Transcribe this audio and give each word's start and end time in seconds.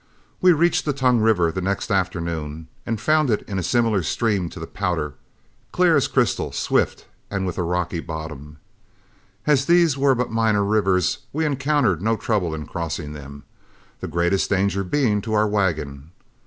We 0.41 0.51
reached 0.51 0.85
the 0.85 0.93
Tongue 0.93 1.19
River 1.19 1.51
the 1.51 1.61
next 1.61 1.91
afternoon, 1.91 2.67
and 2.87 2.99
found 2.99 3.29
it 3.29 3.47
a 3.47 3.61
similar 3.61 4.01
stream 4.01 4.49
to 4.49 4.59
the 4.59 4.65
Powder, 4.65 5.13
clear 5.71 5.95
as 5.95 6.07
crystal, 6.07 6.51
swift, 6.51 7.05
and 7.29 7.45
with 7.45 7.55
a 7.59 7.61
rocky 7.61 7.99
bottom. 7.99 8.57
As 9.45 9.67
these 9.67 9.99
were 9.99 10.15
but 10.15 10.31
minor 10.31 10.63
rivers, 10.63 11.19
we 11.31 11.45
encountered 11.45 12.01
no 12.01 12.17
trouble 12.17 12.55
in 12.55 12.65
crossing 12.65 13.13
them, 13.13 13.43
the 13.99 14.07
greatest 14.07 14.49
danger 14.49 14.83
being 14.83 15.21
to 15.21 15.35
our 15.35 15.47
wagon. 15.47 16.09